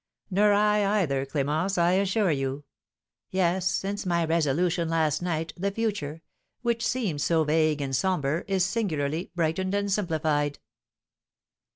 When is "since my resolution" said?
3.69-4.89